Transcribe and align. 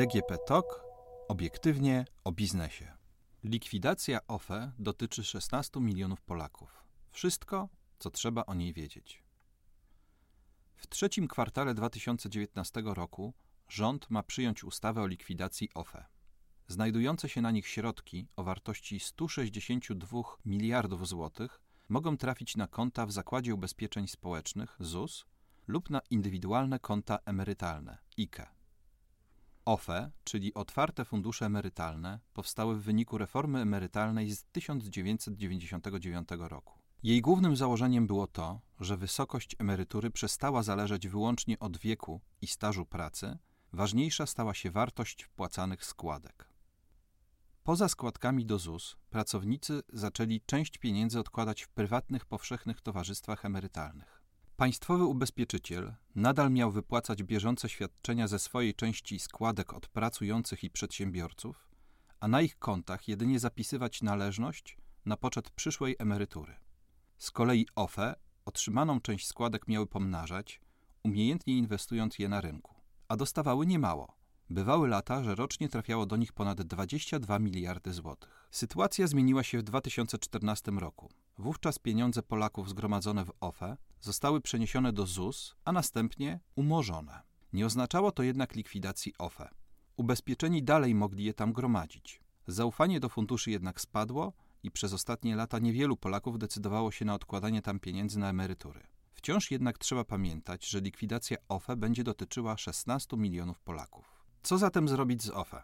DGP 0.00 0.38
TOK 0.38 0.84
obiektywnie 1.28 2.04
o 2.24 2.32
biznesie. 2.32 2.92
Likwidacja 3.44 4.26
OFE 4.26 4.72
dotyczy 4.78 5.24
16 5.24 5.80
milionów 5.80 6.22
Polaków. 6.22 6.84
Wszystko, 7.10 7.68
co 7.98 8.10
trzeba 8.10 8.46
o 8.46 8.54
niej 8.54 8.72
wiedzieć. 8.72 9.22
W 10.76 10.86
trzecim 10.86 11.28
kwartale 11.28 11.74
2019 11.74 12.82
roku 12.84 13.34
rząd 13.68 14.10
ma 14.10 14.22
przyjąć 14.22 14.64
ustawę 14.64 15.02
o 15.02 15.06
likwidacji 15.06 15.68
OFE. 15.74 16.04
Znajdujące 16.68 17.28
się 17.28 17.40
na 17.40 17.50
nich 17.50 17.68
środki 17.68 18.28
o 18.36 18.44
wartości 18.44 19.00
162 19.00 20.22
miliardów 20.44 21.08
złotych 21.08 21.60
mogą 21.88 22.16
trafić 22.16 22.56
na 22.56 22.66
konta 22.66 23.06
w 23.06 23.12
Zakładzie 23.12 23.54
Ubezpieczeń 23.54 24.08
Społecznych 24.08 24.76
ZUS 24.80 25.24
lub 25.66 25.90
na 25.90 26.00
indywidualne 26.10 26.78
konta 26.78 27.18
emerytalne 27.24 27.98
IKE. 28.18 28.59
OFE, 29.70 30.10
czyli 30.24 30.54
Otwarte 30.54 31.04
Fundusze 31.04 31.46
Emerytalne, 31.46 32.20
powstały 32.32 32.76
w 32.76 32.82
wyniku 32.82 33.18
reformy 33.18 33.60
emerytalnej 33.60 34.30
z 34.30 34.44
1999 34.44 36.28
roku. 36.38 36.78
Jej 37.02 37.20
głównym 37.20 37.56
założeniem 37.56 38.06
było 38.06 38.26
to, 38.26 38.60
że 38.80 38.96
wysokość 38.96 39.56
emerytury 39.58 40.10
przestała 40.10 40.62
zależeć 40.62 41.08
wyłącznie 41.08 41.58
od 41.58 41.76
wieku 41.78 42.20
i 42.40 42.46
stażu 42.46 42.86
pracy, 42.86 43.38
ważniejsza 43.72 44.26
stała 44.26 44.54
się 44.54 44.70
wartość 44.70 45.22
wpłacanych 45.22 45.84
składek. 45.84 46.48
Poza 47.62 47.88
składkami 47.88 48.46
do 48.46 48.58
ZUS 48.58 48.96
pracownicy 49.10 49.82
zaczęli 49.92 50.40
część 50.46 50.78
pieniędzy 50.78 51.20
odkładać 51.20 51.62
w 51.62 51.68
prywatnych 51.68 52.26
powszechnych 52.26 52.80
towarzystwach 52.80 53.44
emerytalnych. 53.44 54.19
Państwowy 54.60 55.04
ubezpieczyciel 55.04 55.94
nadal 56.14 56.50
miał 56.50 56.70
wypłacać 56.70 57.22
bieżące 57.22 57.68
świadczenia 57.68 58.28
ze 58.28 58.38
swojej 58.38 58.74
części 58.74 59.18
składek 59.18 59.74
od 59.74 59.88
pracujących 59.88 60.64
i 60.64 60.70
przedsiębiorców, 60.70 61.68
a 62.20 62.28
na 62.28 62.40
ich 62.40 62.58
kontach 62.58 63.08
jedynie 63.08 63.38
zapisywać 63.38 64.02
należność 64.02 64.76
na 65.04 65.16
poczet 65.16 65.50
przyszłej 65.50 65.96
emerytury. 65.98 66.54
Z 67.18 67.30
kolei 67.30 67.66
OFE 67.74 68.14
otrzymaną 68.44 69.00
część 69.00 69.26
składek 69.26 69.68
miały 69.68 69.86
pomnażać, 69.86 70.60
umiejętnie 71.02 71.58
inwestując 71.58 72.18
je 72.18 72.28
na 72.28 72.40
rynku, 72.40 72.74
a 73.08 73.16
dostawały 73.16 73.66
niemało. 73.66 74.16
Bywały 74.50 74.88
lata, 74.88 75.24
że 75.24 75.34
rocznie 75.34 75.68
trafiało 75.68 76.06
do 76.06 76.16
nich 76.16 76.32
ponad 76.32 76.62
22 76.62 77.38
miliardy 77.38 77.92
złotych. 77.92 78.48
Sytuacja 78.50 79.06
zmieniła 79.06 79.42
się 79.42 79.58
w 79.58 79.62
2014 79.62 80.70
roku. 80.70 81.10
Wówczas 81.40 81.78
pieniądze 81.78 82.22
Polaków 82.22 82.68
zgromadzone 82.68 83.24
w 83.24 83.32
OFE 83.40 83.76
zostały 84.00 84.40
przeniesione 84.40 84.92
do 84.92 85.06
ZUS, 85.06 85.56
a 85.64 85.72
następnie 85.72 86.40
umorzone. 86.54 87.22
Nie 87.52 87.66
oznaczało 87.66 88.12
to 88.12 88.22
jednak 88.22 88.54
likwidacji 88.54 89.14
OFE. 89.18 89.48
Ubezpieczeni 89.96 90.62
dalej 90.62 90.94
mogli 90.94 91.24
je 91.24 91.34
tam 91.34 91.52
gromadzić. 91.52 92.20
Zaufanie 92.46 93.00
do 93.00 93.08
funduszy 93.08 93.50
jednak 93.50 93.80
spadło 93.80 94.32
i 94.62 94.70
przez 94.70 94.92
ostatnie 94.92 95.36
lata 95.36 95.58
niewielu 95.58 95.96
Polaków 95.96 96.38
decydowało 96.38 96.90
się 96.90 97.04
na 97.04 97.14
odkładanie 97.14 97.62
tam 97.62 97.80
pieniędzy 97.80 98.18
na 98.18 98.30
emerytury. 98.30 98.80
Wciąż 99.12 99.50
jednak 99.50 99.78
trzeba 99.78 100.04
pamiętać, 100.04 100.66
że 100.66 100.80
likwidacja 100.80 101.36
OFE 101.48 101.76
będzie 101.76 102.04
dotyczyła 102.04 102.56
16 102.56 103.16
milionów 103.16 103.60
Polaków. 103.60 104.24
Co 104.42 104.58
zatem 104.58 104.88
zrobić 104.88 105.22
z 105.22 105.30
OFE? 105.30 105.62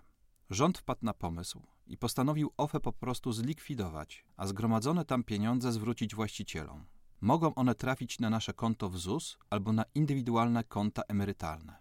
Rząd 0.50 0.78
wpadł 0.78 1.04
na 1.04 1.14
pomysł 1.14 1.62
i 1.86 1.96
postanowił 1.96 2.52
OFE 2.56 2.80
po 2.80 2.92
prostu 2.92 3.32
zlikwidować, 3.32 4.24
a 4.36 4.46
zgromadzone 4.46 5.04
tam 5.04 5.24
pieniądze 5.24 5.72
zwrócić 5.72 6.14
właścicielom. 6.14 6.86
Mogą 7.20 7.54
one 7.54 7.74
trafić 7.74 8.20
na 8.20 8.30
nasze 8.30 8.52
konto 8.52 8.88
w 8.88 8.98
ZUS 8.98 9.38
albo 9.50 9.72
na 9.72 9.84
indywidualne 9.94 10.64
konta 10.64 11.02
emerytalne. 11.08 11.76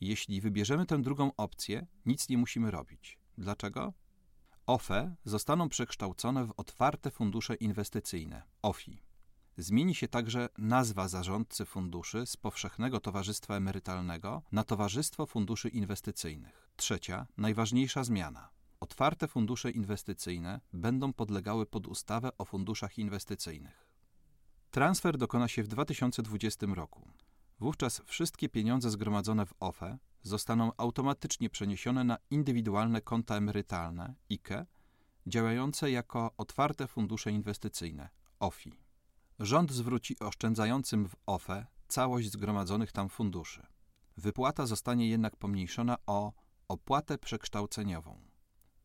Jeśli 0.00 0.40
wybierzemy 0.40 0.86
tę 0.86 1.02
drugą 1.02 1.30
opcję, 1.36 1.86
nic 2.06 2.28
nie 2.28 2.38
musimy 2.38 2.70
robić. 2.70 3.18
Dlaczego? 3.38 3.92
OFE 4.66 5.14
zostaną 5.24 5.68
przekształcone 5.68 6.46
w 6.46 6.52
otwarte 6.56 7.10
fundusze 7.10 7.54
inwestycyjne 7.54 8.42
OFI. 8.62 9.02
Zmieni 9.56 9.94
się 9.94 10.08
także 10.08 10.48
nazwa 10.58 11.08
zarządcy 11.08 11.64
funduszy 11.64 12.26
z 12.26 12.36
Powszechnego 12.36 13.00
Towarzystwa 13.00 13.54
Emerytalnego 13.54 14.42
na 14.52 14.64
Towarzystwo 14.64 15.26
Funduszy 15.26 15.68
Inwestycyjnych. 15.68 16.70
Trzecia, 16.76 17.26
najważniejsza 17.36 18.04
zmiana. 18.04 18.57
Otwarte 18.80 19.28
fundusze 19.28 19.70
inwestycyjne 19.70 20.60
będą 20.72 21.12
podlegały 21.12 21.66
pod 21.66 21.86
ustawę 21.86 22.38
o 22.38 22.44
funduszach 22.44 22.98
inwestycyjnych. 22.98 23.88
Transfer 24.70 25.18
dokona 25.18 25.48
się 25.48 25.62
w 25.62 25.68
2020 25.68 26.66
roku. 26.66 27.08
Wówczas 27.60 28.02
wszystkie 28.06 28.48
pieniądze 28.48 28.90
zgromadzone 28.90 29.46
w 29.46 29.54
OFE 29.60 29.98
zostaną 30.22 30.72
automatycznie 30.76 31.50
przeniesione 31.50 32.04
na 32.04 32.18
indywidualne 32.30 33.00
konta 33.00 33.36
emerytalne 33.36 34.14
IKE, 34.30 34.66
działające 35.26 35.90
jako 35.90 36.34
otwarte 36.36 36.86
fundusze 36.86 37.30
inwestycyjne 37.30 38.08
OFI. 38.40 38.72
Rząd 39.38 39.72
zwróci 39.72 40.18
oszczędzającym 40.18 41.08
w 41.08 41.16
OFE 41.26 41.66
całość 41.88 42.32
zgromadzonych 42.32 42.92
tam 42.92 43.08
funduszy. 43.08 43.66
Wypłata 44.16 44.66
zostanie 44.66 45.08
jednak 45.08 45.36
pomniejszona 45.36 45.96
o 46.06 46.32
opłatę 46.68 47.18
przekształceniową. 47.18 48.27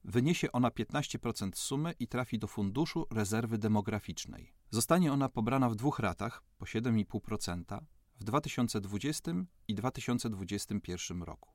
Wyniesie 0.05 0.51
ona 0.51 0.69
15% 0.69 1.55
sumy 1.55 1.93
i 1.99 2.07
trafi 2.07 2.39
do 2.39 2.47
Funduszu 2.47 3.07
Rezerwy 3.11 3.57
Demograficznej. 3.57 4.53
Zostanie 4.69 5.13
ona 5.13 5.29
pobrana 5.29 5.69
w 5.69 5.75
dwóch 5.75 5.99
ratach 5.99 6.43
po 6.57 6.65
7,5% 6.65 7.79
w 8.19 8.23
2020 8.23 9.31
i 9.67 9.75
2021 9.75 11.23
roku. 11.23 11.53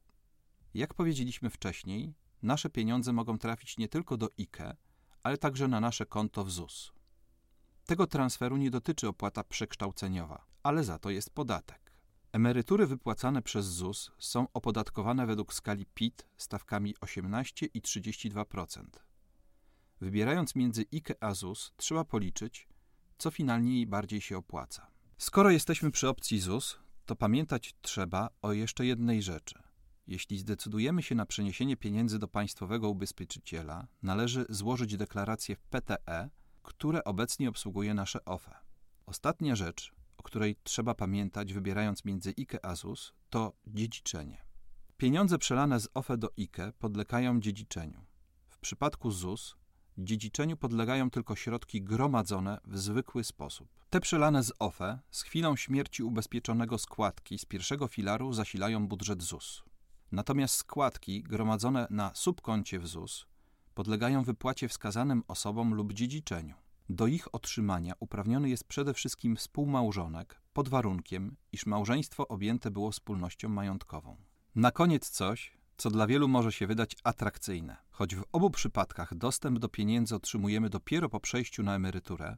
Jak 0.75 0.95
powiedzieliśmy 0.95 1.51
wcześniej, 1.51 2.15
nasze 2.43 2.71
pieniądze 2.71 3.13
mogą 3.13 3.39
trafić 3.39 3.79
nie 3.79 3.89
tylko 3.89 4.17
do 4.17 4.29
IKE, 4.39 4.77
ale 5.23 5.39
także 5.39 5.69
na 5.69 5.81
nasze 5.81 6.07
konto 6.07 6.45
w 6.45 6.51
ZUS. 6.51 6.93
Tego 7.87 8.07
transferu 8.07 8.57
nie 8.57 8.71
dotyczy 8.71 9.09
opłata 9.09 9.45
przekształceniowa, 9.45 10.47
ale 10.63 10.85
za 10.85 10.99
to 10.99 11.11
jest 11.11 11.31
podatek. 11.31 11.88
Emerytury 12.33 12.87
wypłacane 12.87 13.43
przez 13.43 13.67
ZUS 13.67 14.11
są 14.19 14.47
opodatkowane 14.53 15.27
według 15.27 15.55
skali 15.55 15.87
PIT 15.87 16.27
stawkami 16.37 16.95
18 17.01 17.67
i 17.67 17.83
32%. 17.83 18.85
Wybierając 20.01 20.55
między 20.55 20.85
IKE 20.93 21.15
a 21.21 21.35
ZUS, 21.35 21.73
trzeba 21.77 22.05
policzyć, 22.05 22.69
co 23.19 23.31
finalnie 23.31 23.87
bardziej 23.87 24.21
się 24.21 24.37
opłaca. 24.37 24.91
Skoro 25.19 25.51
jesteśmy 25.51 25.91
przy 25.91 26.09
opcji 26.09 26.41
ZUS, 26.41 26.79
to 27.07 27.17
pamiętać 27.17 27.75
trzeba 27.83 28.29
o 28.43 28.53
jeszcze 28.53 28.87
jednej 28.87 29.23
rzeczy. 29.23 29.63
Jeśli 30.07 30.39
zdecydujemy 30.39 31.03
się 31.03 31.15
na 31.15 31.27
przeniesienie 31.27 31.77
pieniędzy 31.77 32.19
do 32.19 32.29
państwowego 32.29 32.89
ubezpieczyciela, 32.89 33.87
należy 34.03 34.47
złożyć 34.49 34.97
deklarację 34.97 35.57
w 35.57 35.63
PTE, 35.63 36.31
które 36.63 37.05
obecnie 37.05 37.49
obsługuje 37.49 37.95
nasze 37.95 38.25
OFE. 38.25 38.55
Ostatnia 39.07 39.57
rzecz, 39.57 39.95
o 40.19 40.23
której 40.23 40.57
trzeba 40.63 40.95
pamiętać, 40.95 41.55
wybierając 41.55 42.05
między 42.05 42.35
IKE 42.39 42.65
a 42.65 42.75
ZUS, 42.75 43.13
to 43.31 43.53
dziedziczenie. 43.67 44.43
Pieniądze 44.97 45.39
przelane 45.39 45.81
z 45.81 45.89
OFE 45.95 46.17
do 46.17 46.29
IKE 46.39 46.73
podlegają 46.79 47.41
dziedziczeniu. 47.41 48.05
W 48.49 48.59
przypadku 48.59 49.11
ZUS 49.11 49.57
dziedziczeniu 49.99 50.57
podlegają 50.57 51.11
tylko 51.11 51.37
środki 51.37 51.83
gromadzone 51.83 52.61
w 52.65 52.79
zwykły 52.79 53.25
sposób. 53.25 53.69
Te 53.91 54.01
przelane 54.01 54.43
z 54.43 54.53
OFE 54.59 54.99
z 55.11 55.23
chwilą 55.23 55.57
śmierci 55.57 56.03
ubezpieczonego 56.03 56.79
składki 56.79 57.39
z 57.39 57.45
pierwszego 57.45 57.89
filaru 57.89 58.33
zasilają 58.33 58.89
budżet 58.89 59.23
ZUS. 59.23 59.63
Natomiast 60.13 60.55
składki 60.55 61.23
gromadzone 61.23 61.87
na 61.91 62.11
subkoncie 62.15 62.79
w 62.79 62.87
ZUS 62.87 63.27
podlegają 63.75 64.23
wypłacie 64.23 64.69
wskazanym 64.69 65.23
osobom 65.29 65.75
lub 65.75 65.93
dziedziczeniu. 65.93 66.55
Do 66.91 67.07
ich 67.07 67.35
otrzymania 67.35 67.95
uprawniony 68.01 68.49
jest 68.49 68.65
przede 68.65 68.95
wszystkim 68.95 69.37
współmałżonek, 69.37 70.41
pod 70.53 70.69
warunkiem, 70.69 71.37
iż 71.53 71.67
małżeństwo 71.67 72.29
objęte 72.29 72.71
było 72.71 72.91
wspólnością 72.91 73.49
majątkową. 73.49 74.17
Na 74.55 74.71
koniec 74.71 75.11
coś, 75.11 75.59
co 75.77 75.91
dla 75.91 76.07
wielu 76.07 76.29
może 76.29 76.53
się 76.53 76.67
wydać 76.67 76.97
atrakcyjne. 77.05 77.77
Choć 77.91 78.15
w 78.15 78.25
obu 78.33 78.51
przypadkach 78.51 79.15
dostęp 79.15 79.59
do 79.59 79.69
pieniędzy 79.69 80.15
otrzymujemy 80.15 80.71
dopiero 80.71 81.09
po 81.09 81.21
przejściu 81.21 81.63
na 81.63 81.75
emeryturę, 81.75 82.37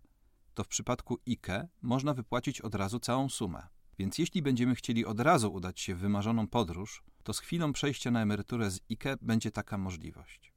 to 0.55 0.65
w 0.65 0.69
przypadku 0.69 1.19
IKE 1.29 1.69
można 1.83 2.15
wypłacić 2.15 2.61
od 2.61 2.75
razu 2.75 3.01
całą 3.01 3.29
sumę. 3.29 3.67
Więc 3.99 4.19
jeśli 4.19 4.43
będziemy 4.43 4.75
chcieli 4.75 5.07
od 5.07 5.21
razu 5.21 5.53
udać 5.53 5.81
się 5.81 5.95
w 5.95 5.99
wymarzoną 5.99 6.47
podróż, 6.47 7.03
to 7.23 7.33
z 7.33 7.39
chwilą 7.39 7.73
przejścia 7.73 8.11
na 8.11 8.23
emeryturę 8.23 8.71
z 8.71 8.81
IKE 8.91 9.17
będzie 9.23 9.51
taka 9.51 9.79
możliwość. 9.79 10.53